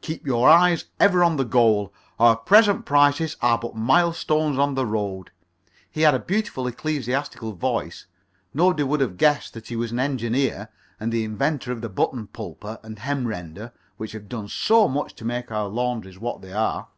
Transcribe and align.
Keep 0.00 0.26
your 0.26 0.48
eyes 0.48 0.86
ever 0.98 1.22
on 1.22 1.36
the 1.36 1.44
goal. 1.44 1.92
Our 2.18 2.36
present 2.36 2.86
prices 2.86 3.36
are 3.42 3.58
but 3.58 3.76
milestones 3.76 4.56
on 4.56 4.76
the 4.76 4.86
road." 4.86 5.30
He 5.90 6.00
had 6.00 6.14
a 6.14 6.18
beautiful, 6.18 6.66
ecclesiastical 6.66 7.52
voice. 7.52 8.06
Nobody 8.54 8.82
would 8.82 9.00
have 9.02 9.18
guessed 9.18 9.52
that 9.52 9.66
he 9.68 9.76
was 9.76 9.92
an 9.92 10.00
engineer 10.00 10.70
and 10.98 11.12
the 11.12 11.22
inventor 11.24 11.70
of 11.70 11.82
the 11.82 11.90
Button 11.90 12.28
pulper 12.28 12.80
and 12.82 12.98
Hem 12.98 13.26
render 13.26 13.74
which 13.98 14.12
have 14.12 14.26
done 14.30 14.48
so 14.48 14.88
much 14.88 15.14
to 15.16 15.24
make 15.26 15.52
our 15.52 15.68
laundries 15.68 16.18
what 16.18 16.40
they 16.40 16.54
are. 16.54 16.88